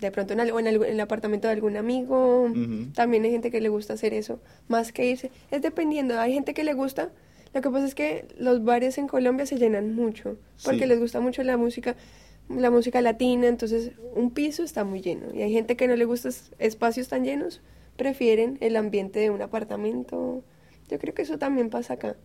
de 0.00 0.12
pronto 0.12 0.32
en, 0.34 0.40
algo, 0.40 0.60
en, 0.60 0.68
algo- 0.68 0.84
en 0.84 0.92
el 0.92 1.00
apartamento 1.00 1.48
de 1.48 1.54
algún 1.54 1.76
amigo. 1.76 2.48
También 2.94 3.24
hay 3.24 3.32
gente 3.32 3.50
que 3.50 3.60
le 3.60 3.68
gusta 3.68 3.94
hacer 3.94 4.14
eso, 4.14 4.38
más 4.68 4.92
que 4.92 5.06
irse. 5.10 5.30
Es 5.50 5.60
dependiendo, 5.60 6.18
hay 6.20 6.34
gente 6.34 6.54
que 6.54 6.62
le 6.62 6.72
gusta. 6.74 7.10
Lo 7.52 7.62
que 7.62 7.70
pasa 7.70 7.86
es 7.86 7.94
que 7.96 8.28
los 8.38 8.62
bares 8.62 8.98
en 8.98 9.08
Colombia 9.08 9.44
se 9.46 9.56
llenan 9.56 9.94
mucho, 9.96 10.36
porque 10.62 10.80
Sí. 10.80 10.86
les 10.86 11.00
gusta 11.00 11.18
mucho 11.20 11.42
la 11.42 11.56
música, 11.56 11.96
la 12.48 12.70
música 12.70 13.00
latina, 13.00 13.48
entonces 13.48 13.90
un 14.14 14.30
piso 14.30 14.62
está 14.62 14.84
muy 14.84 15.00
lleno. 15.00 15.34
Y 15.34 15.42
hay 15.42 15.52
gente 15.52 15.74
que 15.76 15.88
no 15.88 15.96
le 15.96 16.04
gusta 16.04 16.28
es- 16.28 16.52
espacios 16.60 17.08
tan 17.08 17.24
llenos, 17.24 17.60
prefieren 17.98 18.56
el 18.62 18.76
ambiente 18.76 19.18
de 19.18 19.28
un 19.28 19.42
apartamento. 19.42 20.42
Yo 20.88 20.98
creo 20.98 21.12
que 21.12 21.22
eso 21.22 21.36
también 21.38 21.68
pasa 21.68 21.94
acá. 21.94 22.16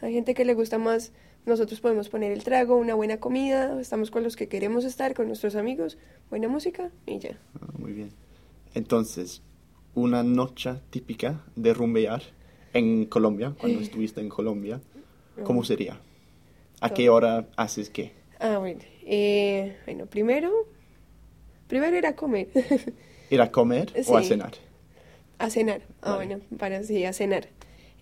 Hay 0.00 0.14
gente 0.14 0.34
que 0.34 0.44
le 0.44 0.54
gusta 0.54 0.78
más, 0.78 1.12
nosotros 1.46 1.80
podemos 1.80 2.08
poner 2.08 2.32
el 2.32 2.42
trago, 2.42 2.76
una 2.76 2.94
buena 2.94 3.18
comida, 3.18 3.78
estamos 3.80 4.10
con 4.10 4.24
los 4.24 4.34
que 4.34 4.48
queremos 4.48 4.84
estar, 4.84 5.14
con 5.14 5.28
nuestros 5.28 5.54
amigos, 5.54 5.98
buena 6.30 6.48
música 6.48 6.90
y 7.06 7.18
ya. 7.18 7.38
Ah, 7.60 7.68
muy 7.78 7.92
bien. 7.92 8.10
Entonces, 8.74 9.42
una 9.94 10.22
noche 10.22 10.80
típica 10.90 11.44
de 11.54 11.74
rumbear 11.74 12.22
en 12.72 13.04
Colombia, 13.04 13.54
cuando 13.58 13.80
estuviste 13.80 14.22
en 14.22 14.30
Colombia, 14.30 14.80
¿cómo 15.44 15.62
sería? 15.62 16.00
¿A 16.80 16.90
qué 16.94 17.10
hora 17.10 17.46
haces 17.56 17.90
qué? 17.90 18.12
Ah, 18.40 18.58
bueno. 18.58 18.80
eh, 19.04 19.76
bueno, 19.84 20.06
primero, 20.06 20.50
primero 21.68 21.96
ir 21.96 22.06
a 22.06 22.16
comer, 22.16 22.48
¿Ir 23.30 23.42
a 23.42 23.52
comer 23.52 23.92
o 24.06 24.16
a 24.16 24.22
cenar? 24.22 24.54
A 25.42 25.50
cenar. 25.50 25.82
Ah, 26.02 26.12
Vale. 26.16 26.26
bueno, 26.26 26.44
para 26.58 26.82
sí, 26.84 27.04
a 27.04 27.12
cenar. 27.12 27.48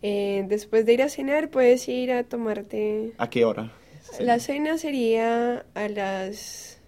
Eh, 0.03 0.45
después 0.49 0.87
de 0.87 0.93
ir 0.95 1.03
a 1.03 1.09
cenar, 1.09 1.51
puedes 1.51 1.89
ir 1.89 2.13
a 2.13 2.25
tomarte... 2.25 3.13
¿A 3.19 3.29
qué 3.31 3.45
hora? 3.45 3.73
La 4.19 4.39
cena 4.41 4.77
sería 4.79 5.65
a 5.75 5.89
las 5.89 6.79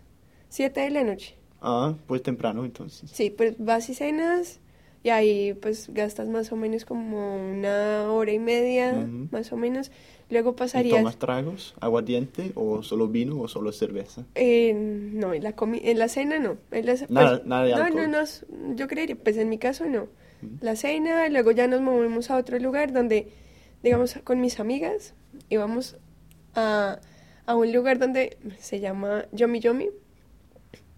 7 0.48 0.80
de 0.80 0.90
la 0.90 1.04
noche. 1.04 1.34
Ah, 1.60 1.94
pues 2.06 2.22
temprano 2.22 2.64
entonces. 2.64 3.10
Sí, 3.10 3.30
pues 3.30 3.54
vas 3.58 3.88
y 3.88 3.94
cenas 3.94 4.60
y 5.04 5.10
ahí 5.10 5.52
pues 5.54 5.88
gastas 5.92 6.28
más 6.28 6.52
o 6.52 6.56
menos 6.56 6.84
como 6.84 7.36
una 7.50 8.10
hora 8.12 8.32
y 8.32 8.38
media, 8.38 8.92
Ujú. 8.92 9.28
más 9.30 9.52
o 9.52 9.56
menos. 9.56 9.90
Luego 10.30 10.50
¿Y 10.52 10.54
pasarías... 10.54 10.96
tomas 10.96 11.18
tragos, 11.18 11.74
aguardiente 11.80 12.52
o 12.54 12.82
solo 12.82 13.06
vino 13.08 13.38
o 13.40 13.46
solo 13.48 13.70
cerveza? 13.72 14.24
Eh, 14.34 14.72
no, 14.74 15.34
en 15.34 15.44
la, 15.44 15.54
comi- 15.54 15.80
en 15.84 15.98
la 15.98 16.08
cena 16.08 16.38
no. 16.38 16.56
En 16.72 16.86
la 16.86 16.94
Nada- 17.08 17.36
pues, 17.36 17.46
nada 17.46 17.64
de 17.64 17.70
no, 17.72 17.82
alcohol. 17.84 18.02
no, 18.02 18.08
no, 18.08 18.20
s- 18.20 18.46
yo 18.74 18.88
creería, 18.88 19.16
pues 19.16 19.36
en 19.36 19.48
mi 19.48 19.58
caso 19.58 19.84
no. 19.86 20.08
La 20.60 20.76
cena, 20.76 21.28
luego 21.28 21.50
ya 21.50 21.66
nos 21.66 21.80
movemos 21.80 22.30
a 22.30 22.36
otro 22.36 22.58
lugar 22.58 22.92
donde, 22.92 23.28
digamos, 23.82 24.14
con 24.24 24.40
mis 24.40 24.60
amigas, 24.60 25.14
íbamos 25.48 25.96
a, 26.54 27.00
a 27.46 27.56
un 27.56 27.72
lugar 27.72 27.98
donde 27.98 28.36
se 28.58 28.80
llama 28.80 29.26
Yomi 29.32 29.60
Yomi. 29.60 29.90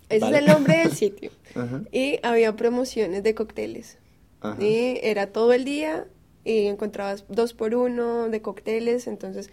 Ese 0.09 0.21
Vale. 0.21 0.39
es 0.39 0.43
el 0.45 0.49
nombre 0.51 0.79
del 0.79 0.93
sitio. 0.97 1.31
Ajá. 1.55 1.83
Y 1.93 2.19
había 2.23 2.55
promociones 2.57 3.23
de 3.23 3.35
cócteles. 3.35 3.99
Ajá. 4.41 4.63
Y 4.63 4.99
era 5.03 5.29
todo 5.29 5.53
el 5.53 5.65
día 5.65 6.07
y 6.45 6.67
encontrabas 6.67 7.25
dos 7.29 7.55
por 7.55 7.75
uno 7.75 8.29
de 8.29 8.43
cócteles. 8.43 9.07
Entonces, 9.07 9.51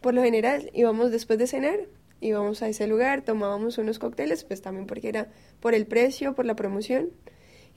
por 0.00 0.14
lo 0.14 0.22
general, 0.22 0.70
íbamos 0.74 1.10
después 1.10 1.38
de 1.38 1.46
cenar, 1.46 1.80
íbamos 2.20 2.62
a 2.62 2.68
ese 2.68 2.86
lugar, 2.86 3.22
tomábamos 3.22 3.78
unos 3.78 3.98
cócteles, 3.98 4.44
pues 4.44 4.60
también 4.62 4.86
porque 4.86 5.08
era 5.08 5.28
por 5.60 5.74
el 5.74 5.86
precio, 5.86 6.34
por 6.34 6.46
la 6.46 6.54
promoción. 6.56 7.10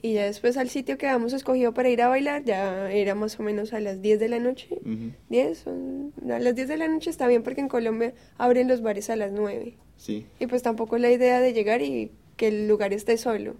Y 0.00 0.12
ya 0.14 0.24
después 0.26 0.56
al 0.56 0.68
sitio 0.68 0.96
que 0.96 1.06
habíamos 1.08 1.32
escogido 1.32 1.74
para 1.74 1.88
ir 1.90 2.02
a 2.02 2.08
bailar, 2.08 2.44
ya 2.44 2.90
era 2.92 3.14
más 3.16 3.38
o 3.40 3.42
menos 3.42 3.72
a 3.72 3.80
las 3.80 4.00
10 4.00 4.20
de 4.20 4.28
la 4.28 4.38
noche. 4.38 4.68
Ujú. 4.82 5.10
10, 5.28 5.58
son- 5.58 6.12
a 6.30 6.38
las 6.38 6.54
10 6.54 6.68
de 6.68 6.76
la 6.76 6.86
noche 6.86 7.10
está 7.10 7.26
bien 7.26 7.42
porque 7.42 7.60
en 7.60 7.68
Colombia 7.68 8.14
abren 8.36 8.68
los 8.68 8.80
bares 8.80 9.10
a 9.10 9.16
las 9.16 9.32
9. 9.32 9.74
Sí. 9.96 10.26
Y 10.38 10.46
pues 10.46 10.62
tampoco 10.62 10.96
es 10.96 11.02
la 11.02 11.10
idea 11.10 11.40
de 11.40 11.52
llegar 11.52 11.82
y 11.82 12.12
que 12.36 12.48
el 12.48 12.68
lugar 12.68 12.92
esté 12.92 13.16
solo. 13.18 13.56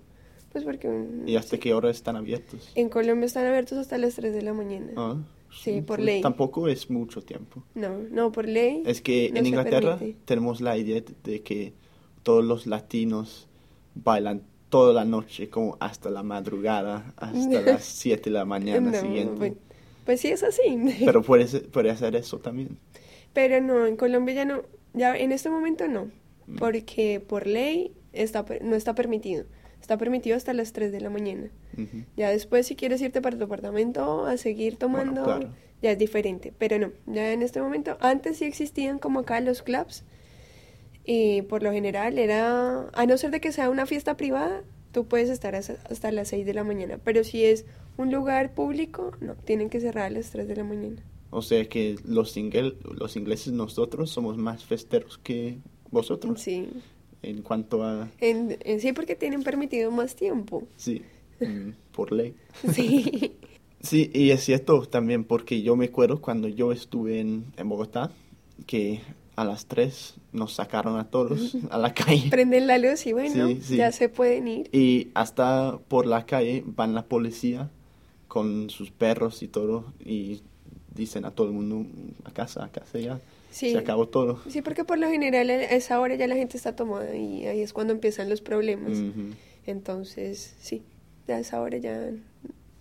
Pues 0.53 0.63
porque 0.65 0.89
¿Y 1.27 1.35
hasta 1.37 1.59
qué 1.59 1.75
hora 1.75 1.91
están 1.91 2.15
abiertos? 2.17 2.71
en 2.75 2.89
Colombia 2.89 3.27
están 3.27 3.45
abiertos 3.47 3.77
hasta 3.77 3.99
las 3.99 4.15
3 4.15 4.33
de 4.33 4.43
la 4.43 4.55
mañana. 4.55 4.93
Ah, 4.97 5.17
Sí, 5.51 5.81
por 5.81 5.97
pues 5.97 6.01
ley. 6.07 6.21
Tampoco 6.21 6.69
es 6.69 6.91
mucho 6.91 7.23
tiempo. 7.23 7.65
No, 7.75 7.99
no, 8.11 8.31
por 8.31 8.47
ley. 8.47 8.83
Es 8.87 9.01
que 9.01 9.31
no 9.33 9.39
en 9.41 9.47
Inglaterra 9.47 9.97
permite. 9.99 10.19
tenemos 10.27 10.61
la 10.61 10.77
idea 10.77 11.01
de, 11.01 11.15
de 11.25 11.43
que 11.43 11.73
todos 12.23 12.45
los 12.45 12.67
latinos 12.67 13.49
bailan 13.95 14.43
toda 14.69 14.93
la 14.93 15.05
noche, 15.05 15.49
como 15.49 15.77
hasta 15.81 16.11
la 16.11 16.23
madrugada, 16.23 17.13
hasta 17.17 17.61
las 17.63 17.85
7 17.85 18.25
de 18.25 18.31
la 18.31 18.45
mañana 18.45 18.91
No, 18.91 19.01
siguiente. 19.01 19.55
pues 20.05 20.21
sí 20.21 20.29
es 20.29 20.43
así. 20.43 20.79
Pero 21.05 21.23
puede, 21.23 21.47
puede 21.61 21.91
hacer 21.91 22.15
eso 22.17 22.39
también. 22.39 22.79
Pero 23.33 23.61
no, 23.61 23.87
en 23.87 23.97
Colombia 23.97 24.35
ya 24.35 24.45
no, 24.45 24.63
ya 24.95 25.17
en 25.17 25.33
este 25.33 25.51
momento 25.51 25.87
no, 25.89 26.11
Mm. 26.47 26.57
porque 26.57 27.21
por 27.21 27.47
ley 27.47 27.93
está, 28.15 28.47
no 28.63 28.75
está 28.75 28.95
permitido. 28.95 29.45
Está 29.83 29.99
permitido 29.99 30.35
hasta 30.37 30.55
las 30.55 30.73
3 30.73 30.91
de 30.93 31.01
la 31.03 31.11
mañana. 31.11 31.51
Ya 32.17 32.31
después 32.31 32.67
si 32.67 32.75
quieres 32.75 33.01
irte 33.03 33.21
para 33.21 33.37
tu 33.39 33.45
apartamento 33.45 34.25
a 34.27 34.37
seguir 34.39 34.77
tomando, 34.77 35.25
claro. 35.25 35.51
ya 35.83 35.93
es 35.93 35.99
diferente. 35.99 36.53
Pero 36.59 36.79
no, 36.79 36.91
ya 37.07 37.33
en 37.33 37.43
este 37.43 37.61
momento, 37.61 37.97
antes 38.01 38.39
sí 38.39 38.45
existían 38.47 38.99
como 38.99 39.21
acá 39.21 39.41
los 39.41 39.63
clubs 39.63 40.05
y 41.11 41.41
por 41.41 41.63
lo 41.63 41.73
general 41.73 42.19
era, 42.19 42.87
a 42.93 43.07
no 43.07 43.17
ser 43.17 43.31
de 43.31 43.41
que 43.41 43.51
sea 43.51 43.71
una 43.71 43.87
fiesta 43.87 44.19
privada, 44.19 44.63
tú 44.93 45.07
puedes 45.07 45.31
estar 45.31 45.55
hasta, 45.55 46.13
las 46.13 46.29
6 46.29 46.45
de 46.45 46.53
la 46.53 46.65
mañana. 46.65 46.99
Pero 47.03 47.25
si 47.25 47.45
es 47.45 47.65
un 47.97 48.13
lugar 48.13 48.53
público, 48.53 49.13
no, 49.21 49.35
tienen 49.35 49.71
que 49.71 49.81
cerrar 49.81 50.05
a 50.05 50.11
las 50.11 50.31
3 50.31 50.47
de 50.47 50.57
la 50.57 50.65
mañana. 50.65 51.03
O 51.31 51.41
sea 51.41 51.65
que 51.67 51.97
los, 52.05 52.37
ingel- 52.37 52.77
los 52.83 53.17
ingleses 53.17 53.55
nosotros 53.55 54.11
somos 54.11 54.37
más 54.37 54.67
festeros 54.67 55.17
que 55.17 55.57
vosotros 55.91 56.43
Sí. 56.43 56.69
en 57.23 57.41
cuanto 57.41 57.85
a... 57.85 58.11
En, 58.21 58.59
en 58.61 58.81
sí, 58.81 58.93
porque 58.93 59.15
tienen 59.17 59.43
permitido 59.45 59.91
más 59.91 60.15
tiempo. 60.15 60.65
Sí, 60.77 61.01
mm, 61.41 61.71
por 61.93 62.13
ley. 62.13 62.35
Sí. 62.75 63.33
Sí, 63.81 64.11
y 64.13 64.31
es 64.33 64.43
cierto 64.45 64.83
también 64.83 65.25
porque 65.25 65.63
yo 65.63 65.75
me 65.75 65.87
acuerdo 65.87 66.21
cuando 66.21 66.49
yo 66.49 66.71
estuve 66.73 67.21
en, 67.21 67.47
en 67.57 67.69
Bogotá 67.69 68.11
que 68.67 69.01
a 69.41 69.45
las 69.45 69.67
3 69.67 70.15
nos 70.33 70.55
sacaron 70.55 70.99
a 70.99 71.11
todos 71.11 71.57
a 71.71 71.79
la 71.79 71.95
calle 71.95 72.29
Prenden 72.31 72.67
la 72.67 72.77
luz 72.79 73.07
y 73.07 73.13
bueno, 73.13 73.47
Sí, 73.49 73.61
sí. 73.63 73.77
ya 73.77 73.93
se 73.93 74.09
pueden 74.09 74.49
ir. 74.49 74.69
y 74.73 75.09
hasta 75.15 75.79
por 75.89 76.07
la 76.07 76.27
calle 76.27 76.65
van 76.67 76.95
la 76.95 77.03
policía 77.05 77.71
con 78.27 78.69
sus 78.71 78.91
perros 78.91 79.43
y 79.43 79.49
todo 79.49 79.85
y 80.05 80.41
dicen 80.95 81.25
a 81.25 81.31
todo 81.31 81.47
el 81.47 81.53
mundo 81.53 81.87
a 82.25 82.31
casa, 82.33 82.65
a 82.65 82.69
casa 82.69 82.99
ya, 82.99 83.21
Sí. 83.51 83.71
se 83.73 83.79
acabó 83.79 84.09
todo. 84.09 84.41
Sí, 84.49 84.61
porque 84.61 84.85
por 84.85 84.99
lo 84.99 85.09
general 85.09 85.49
a 85.51 85.55
esa 85.63 85.99
hora 86.01 86.15
ya 86.17 86.27
la 86.27 86.35
gente 86.35 86.57
está 86.57 86.75
tomada 86.77 87.17
y 87.17 87.47
ahí 87.47 87.61
es 87.63 87.73
cuando 87.73 87.93
empiezan 87.95 88.29
los 88.29 88.41
problemas. 88.43 88.99
Ujú. 88.99 89.35
Entonces, 89.67 90.55
sí, 90.61 90.83
a 91.29 91.39
esa 91.39 91.61
hora 91.61 91.79
ya 91.79 92.11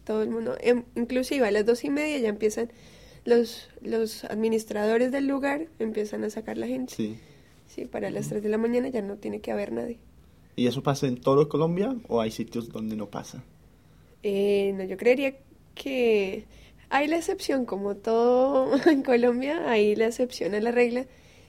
todo 0.06 0.24
el 0.24 0.30
mundo, 0.30 0.56
em- 0.60 0.84
inclusive 0.96 1.46
a 1.48 1.52
las 1.52 1.66
dos 1.66 1.84
y 1.84 1.90
media 1.90 2.18
ya 2.18 2.30
empiezan 2.30 2.70
los, 3.28 3.70
los 3.82 4.24
administradores 4.24 5.12
del 5.12 5.28
lugar, 5.28 5.68
empiezan 5.80 6.24
a 6.24 6.30
sacar 6.30 6.58
la 6.58 6.66
gente. 6.66 6.96
Sí. 6.96 7.18
Sí, 7.68 7.84
para 7.84 8.10
las 8.10 8.30
3 8.30 8.42
de 8.42 8.48
la 8.48 8.58
mañana 8.58 8.88
ya 8.88 9.02
no 9.02 9.18
tiene 9.18 9.42
que 9.42 9.52
haber 9.52 9.74
nadie. 9.74 10.00
¿Y 10.56 10.68
eso 10.68 10.82
pasa 10.82 11.08
en 11.08 11.18
todo 11.20 11.50
Colombia 11.50 11.94
o 12.08 12.22
hay 12.22 12.32
sitios 12.32 12.70
donde 12.70 12.96
no 12.96 13.10
pasa? 13.10 13.44
Eh, 14.24 14.72
no, 14.76 14.86
yo 14.86 14.96
creería 14.96 15.36
que 15.76 16.46
hay 16.90 17.08
la 17.08 17.18
excepción, 17.18 17.66
como 17.66 17.98
todo 17.98 18.72
en 18.90 19.04
Colombia, 19.04 19.70
hay 19.70 19.98
la 19.98 20.08
excepción 20.08 20.56
a 20.56 20.62
la 20.62 20.72
regla, 20.72 21.06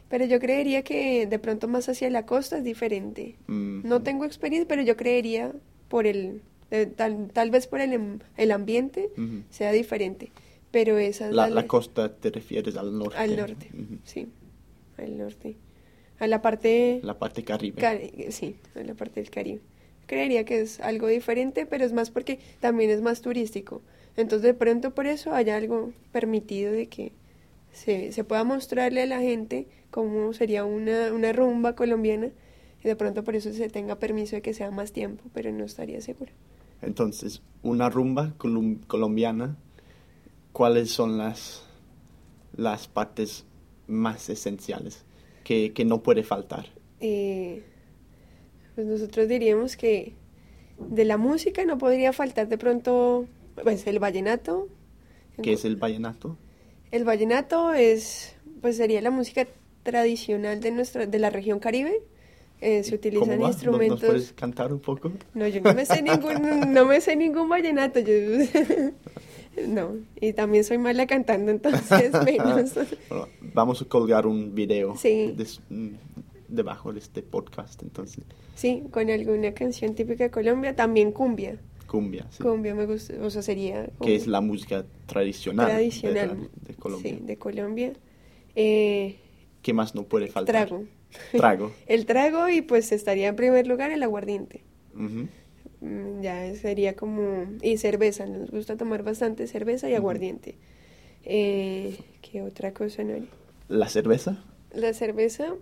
pero 0.08 0.25
yo 0.25 0.40
creería 0.40 0.82
que 0.82 1.28
de 1.28 1.38
pronto 1.38 1.68
más 1.68 1.88
hacia 1.88 2.11
la 2.11 2.26
costa 2.26 2.58
es 2.58 2.64
diferente. 2.64 3.37
Mm. 3.47 3.87
No 3.87 4.02
tengo 4.02 4.25
experiencia, 4.25 4.66
pero 4.66 4.82
yo 4.82 4.97
creería 4.97 5.52
por 5.88 6.08
el, 6.08 6.42
eh, 6.73 6.87
tal, 6.87 7.30
tal 7.32 7.52
vez 7.52 7.68
por 7.68 7.80
el, 7.80 8.20
el 8.37 8.50
ambiente 8.50 9.11
sea 9.49 9.70
diferente, 9.70 10.32
pero 10.78 10.99
esa 10.99 11.28
es 11.28 11.35
La, 11.35 11.49
la 11.49 11.54
la 11.56 11.62
le- 11.62 11.66
costa 11.66 12.14
te 12.14 12.30
refieres 12.30 12.76
al 12.76 12.97
norte. 12.97 13.16
al 13.18 13.37
norte, 13.37 13.66
sí, 14.04 14.28
al 14.97 15.18
norte, 15.18 15.56
a 16.18 16.26
la 16.26 16.40
parte, 16.42 17.00
La 17.02 17.18
parte 17.18 17.42
caribe. 17.44 17.80
Cari- 17.82 18.30
sí, 18.30 18.56
a 18.75 18.82
la 18.85 18.94
parte 18.94 19.20
del 19.20 19.30
Caribe. 19.30 19.61
Creería 20.06 20.44
que 20.44 20.61
es 20.61 20.80
algo 20.80 21.06
diferente, 21.08 21.66
pero 21.66 21.85
es 21.85 21.92
más 21.92 22.11
porque 22.11 22.38
también 22.61 22.90
es 22.90 23.02
más 23.02 23.20
turístico. 23.23 23.82
Entonces, 24.16 24.42
de 24.42 24.54
pronto 24.54 24.94
por 24.94 25.06
eso 25.06 25.35
hay 25.35 25.50
algo 25.50 25.92
permitido 26.12 26.73
de 26.73 26.87
que 26.87 27.12
se, 27.73 28.12
se 28.12 28.25
pueda 28.25 28.44
mostrarle 28.44 29.02
a 29.02 29.06
la 29.06 29.20
gente 29.20 29.66
cómo 29.90 30.32
sería 30.32 30.64
una, 30.64 31.12
una 31.12 31.32
rumba 31.32 31.75
colombiana 31.75 32.30
y 32.82 32.88
de 32.88 32.97
pronto 32.97 33.23
por 33.25 33.35
eso 33.37 33.52
se 33.52 33.68
tenga 33.68 33.97
permiso 33.99 34.37
de 34.37 34.42
que 34.42 34.54
sea 34.54 34.70
más 34.70 34.92
tiempo, 34.92 35.25
pero 35.35 35.52
no 35.52 35.64
estaría 35.64 36.00
segura. 36.00 36.32
Entonces, 36.82 37.42
una 37.62 37.90
rumba 37.90 38.35
colom- 38.38 38.78
colombiana, 38.87 39.56
¿cuáles 40.52 40.90
son 40.90 41.19
las, 41.19 41.62
las 42.57 42.88
partes 42.88 43.45
más 43.87 44.28
esenciales 44.28 45.05
que, 45.45 45.73
que 45.73 45.85
no 45.85 46.02
puede 46.02 46.23
faltar? 46.23 46.67
Eh, 47.00 47.62
pues 48.75 48.87
nosotros 48.87 49.28
diríamos 49.28 49.76
que 49.76 50.14
de 50.78 51.05
la 51.05 51.17
música 51.17 51.64
no 51.64 51.78
podría 51.78 52.12
faltar 52.12 52.49
de 52.49 52.59
pronto 52.59 53.26
pues 53.62 53.87
el 53.87 53.99
vallenato. 53.99 54.69
¿Qué 55.43 55.52
es 55.52 55.64
el 55.64 55.76
vallenato? 55.76 56.37
El 56.90 57.05
vallenato 57.05 57.73
es, 57.75 58.35
pues 58.61 58.76
sería 58.76 59.00
la 59.02 59.11
música 59.11 59.47
tradicional 59.83 60.61
de 60.61 60.71
nuestra, 60.71 61.07
de 61.07 61.19
la 61.19 61.31
región 61.31 61.59
Caribe. 61.59 62.02
Eh, 62.61 62.83
se 62.83 62.90
¿Cómo 62.90 62.99
utilizan 62.99 63.43
instrumentos. 63.43 64.02
¿Nos 64.02 64.11
puedes 64.11 64.33
cantar 64.33 64.73
un 64.73 64.81
poco? 64.81 65.12
No, 65.35 65.47
yo 65.47 65.61
no 65.61 65.75
me 65.75 65.87
sé 65.87 66.02
ningún, 66.02 66.73
no 66.73 66.87
me 66.87 67.00
sé 67.00 67.14
ningún 67.14 67.49
vallenato. 67.49 68.00
Yo, 68.00 68.12
no, 69.67 69.97
y 70.21 70.33
también 70.33 70.65
soy 70.65 70.79
mala 70.79 71.07
cantando, 71.07 71.50
entonces 71.50 72.12
menos. 72.25 72.75
Bueno, 73.09 73.29
vamos 73.55 73.83
a 73.83 73.85
colgar 73.87 74.27
un 74.27 74.55
video 74.55 74.97
Sí. 74.97 75.35
mm, 75.69 75.88
debajo 76.49 76.93
de 76.93 77.00
este 77.00 77.23
podcast, 77.23 77.83
entonces. 77.83 78.25
Sí, 78.55 78.85
con 78.91 79.11
alguna 79.11 79.53
canción 79.53 79.95
típica 79.95 80.25
de 80.25 80.31
Colombia, 80.31 80.75
también 80.77 81.12
cumbia. 81.12 81.59
Cumbia, 81.87 82.27
sí. 82.31 82.43
Cumbia 82.43 82.75
me 82.75 82.85
gusta, 82.87 83.15
o 83.23 83.31
sea, 83.31 83.41
sería 83.43 83.88
que 84.03 84.15
es 84.15 84.27
la 84.27 84.41
música 84.41 84.85
tradicional, 85.07 85.67
de 85.67 85.73
tradicional 85.73 86.50
de, 86.67 86.75
Colombia. 86.75 87.15
Sí, 87.15 87.21
de 87.25 87.38
Colombia. 87.38 87.93
Eh, 88.55 89.17
¿Qué 89.62 89.73
más 89.73 89.95
no 89.95 90.03
puede 90.05 90.27
faltar? 90.29 90.67
trago. 90.69 90.85
Trago. 91.33 91.73
El 91.87 92.05
trago 92.05 92.49
y 92.49 92.61
pues 92.61 92.93
estaría 92.93 93.29
en 93.29 93.37
primer 93.37 93.67
lugar 93.67 93.91
el 93.91 94.03
aguardiente. 94.03 94.62
Mm, 94.95 95.25
Ya 96.20 96.54
sería 96.56 96.94
como... 96.97 97.47
Y 97.62 97.76
cerveza, 97.78 98.26
nos 98.26 98.50
gusta 98.50 98.76
tomar 98.76 99.02
bastante 99.02 99.47
cerveza 99.47 99.88
y 99.88 99.94
aguardiente. 99.94 100.56
Eh, 101.25 101.97
¿Qué 102.23 102.42
otra 102.42 102.73
cosa 102.73 103.04
no 103.04 103.12
haría? 103.14 103.28
La 103.68 103.88
cerveza, 103.88 104.42
La 104.73 104.92
cerveza, 104.94 105.54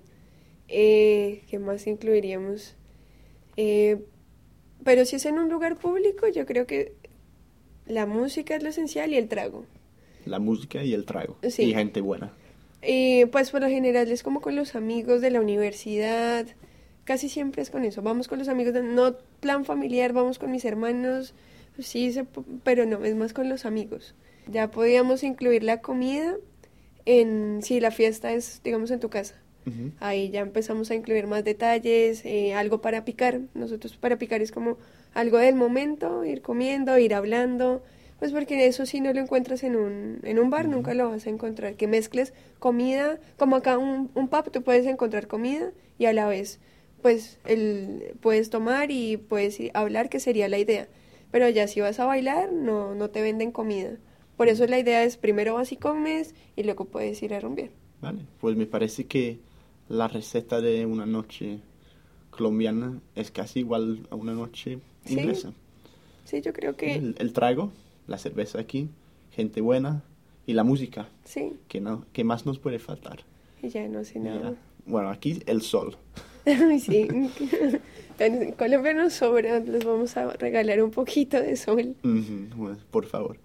eh, 0.69 1.43
¿qué 1.51 1.59
más 1.59 1.87
incluiríamos? 1.87 2.75
Eh, 3.57 3.99
pero 4.85 5.05
si 5.05 5.17
es 5.17 5.27
en 5.27 5.39
un 5.39 5.49
lugar 5.49 5.77
público, 5.77 6.29
yo 6.29 6.47
creo 6.47 6.67
que 6.67 6.93
la 7.87 8.07
música 8.07 8.55
es 8.57 8.63
lo 8.63 8.69
esencial 8.69 9.13
y 9.13 9.17
el 9.17 9.29
trago. 9.29 9.65
la 10.25 10.39
música 10.39 10.83
y 10.83 10.93
el 10.93 11.05
trago. 11.05 11.37
Sí. 11.49 11.63
Y 11.65 11.75
gente 11.75 12.01
buena. 12.01 12.33
Y 12.83 13.27
pues 13.27 13.51
por 13.51 13.61
lo 13.61 13.69
general 13.69 14.11
es 14.11 14.23
como 14.23 14.41
con 14.41 14.55
los 14.57 14.75
amigos 14.75 15.21
de 15.21 15.31
la 15.31 15.41
universidad, 15.41 16.47
casi 17.07 17.31
siempre 17.31 17.63
es 17.63 17.71
con 17.71 17.85
eso. 17.87 18.03
Vamos 18.03 18.29
con 18.29 18.39
los 18.39 18.49
amigos, 18.49 18.75
de- 18.75 18.83
no 18.83 19.17
plan 19.41 19.65
familiar, 19.65 20.13
vamos 20.13 20.39
con 20.39 20.51
mis 20.51 20.65
hermanos, 20.67 21.33
sí, 21.79 22.13
se 22.13 22.27
pero 22.63 22.85
no, 22.85 23.03
es 23.05 23.15
más 23.15 23.33
con 23.33 23.49
los 23.49 23.65
amigos. 23.65 24.15
Ya 24.47 24.71
podíamos 24.71 25.23
incluir 25.23 25.63
la 25.65 25.81
comida 25.81 26.37
en, 27.07 27.61
si 27.63 27.81
la 27.81 27.91
fiesta 27.91 28.33
es, 28.33 28.61
digamos, 28.65 28.91
en 28.91 29.01
tu 29.01 29.09
casa. 29.09 29.35
Ahí 29.99 30.31
ya 30.31 30.41
empezamos 30.43 30.93
a 30.93 30.95
incluir 30.95 31.27
más 31.27 31.43
detalles, 31.43 32.25
eh, 32.25 32.55
algo 32.55 32.81
para 32.81 33.05
picar. 33.05 33.41
Nosotros 33.55 33.97
para 33.97 34.17
picar 34.17 34.41
es 34.41 34.53
como 34.53 34.77
algo 35.13 35.39
del 35.39 35.57
momento, 35.57 36.25
ir 36.25 36.41
comiendo, 36.41 36.97
ir 36.99 37.15
hablando. 37.15 37.83
Pues 38.21 38.31
porque 38.31 38.65
eso 38.69 38.87
si 38.87 39.01
no 39.01 39.13
lo 39.13 39.21
encuentras 39.21 39.65
en 39.65 39.75
un, 39.75 40.21
en 40.23 40.39
un 40.39 40.51
bar, 40.51 40.69
nunca 40.69 40.95
lo 40.95 41.11
vas 41.11 41.27
a 41.27 41.31
encontrar. 41.31 41.75
Que 41.75 41.89
mezcles 41.89 42.33
comida, 42.61 43.19
como 43.37 43.57
acá 43.57 43.77
un, 43.77 44.09
un 44.15 44.29
pub, 44.29 44.53
tú 44.53 44.63
puedes 44.63 44.87
encontrar 44.87 45.27
comida 45.27 45.73
y 45.99 46.07
a 46.07 46.13
la 46.13 46.29
vez, 46.29 46.61
pues, 47.03 47.39
el, 47.45 48.15
puedes 48.21 48.51
tomar 48.51 48.91
y 48.91 49.17
puedes 49.17 49.59
hablar, 49.75 50.09
que 50.09 50.21
sería 50.21 50.49
la 50.49 50.59
idea. 50.59 50.89
Pero 51.31 51.49
ya 51.49 51.67
si 51.69 51.81
vas 51.81 51.99
a 52.01 52.07
bailar, 52.07 52.53
no, 52.53 52.95
no 52.95 53.11
te 53.11 53.23
venden 53.23 53.53
comida. 53.53 53.99
Por 54.37 54.49
eso 54.49 54.67
la 54.67 54.79
idea 54.79 55.03
es 55.05 55.17
primero 55.17 55.55
vas 55.55 55.73
y 55.73 55.77
comes 55.77 56.35
y 56.57 56.63
luego 56.63 56.85
puedes 56.87 57.23
ir 57.23 57.35
a 57.35 57.41
rumbear. 57.41 57.71
Vale, 58.01 58.21
pues 58.41 58.57
me 58.57 58.67
parece 58.67 59.07
que 59.07 59.39
la 59.89 60.09
receta 60.09 60.61
de 60.61 60.85
una 60.87 61.07
noche 61.07 61.61
colombiana 62.31 63.01
es 63.15 63.31
casi 63.31 63.61
igual 63.61 64.07
a 64.11 64.15
una 64.15 64.35
noche 64.35 64.79
inglesa. 65.07 65.53
Sí, 66.25 66.43
yo 66.43 66.53
creo 66.53 66.77
que 66.77 66.95
El, 66.95 67.15
el 67.19 67.33
trago, 67.33 67.73
la 68.07 68.19
cerveza 68.19 68.61
aquí, 68.61 68.89
gente 69.31 69.61
buena 69.61 70.03
y 70.47 70.53
la 70.53 70.65
música, 70.65 71.09
sí. 71.25 71.55
que 71.69 71.81
no, 71.81 72.05
que 72.13 72.25
más 72.25 72.47
nos 72.47 72.59
puede 72.59 72.79
faltar. 72.79 73.21
Y 73.63 73.69
ya 73.69 73.89
no 73.89 74.05
sé 74.05 74.19
nada. 74.19 74.51
ya. 74.51 74.57
Bueno, 74.87 75.09
aquí 75.11 75.43
el 75.47 75.63
sol. 75.63 75.97
Sí. 76.81 77.09
En 78.19 78.53
Colombia 78.53 78.95
nos 78.95 79.13
sobra, 79.13 79.61
les 79.61 79.85
vamos 79.85 80.17
a 80.17 80.33
regalar 80.33 80.83
un 80.83 80.91
poquito 80.91 81.41
de 81.41 81.57
sol. 81.57 81.95
Por 82.91 83.05
favor. 83.05 83.39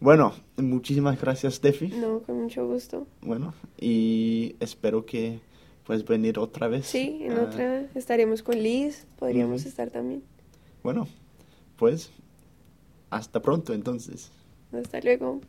Bueno, 0.00 0.34
muchísimas 0.56 1.20
gracias, 1.20 1.54
Steffi. 1.54 1.88
No, 1.88 2.20
con 2.20 2.42
mucho 2.42 2.66
gusto. 2.66 3.06
Bueno, 3.22 3.54
y 3.78 4.56
espero 4.60 5.04
que 5.04 5.40
puedes 5.84 6.04
venir 6.04 6.38
otra 6.38 6.68
vez. 6.68 6.86
Sí, 6.86 7.18
en 7.22 7.38
otra 7.38 7.86
estaremos 7.94 8.42
con 8.42 8.62
Liz, 8.62 9.06
podríamos 9.18 9.66
estar 9.66 9.90
también. 9.90 10.22
Bueno, 10.82 11.08
pues 11.76 12.10
hasta 13.10 13.40
pronto 13.42 13.74
entonces. 13.74 14.30
Hasta 14.72 15.00
luego. 15.00 15.40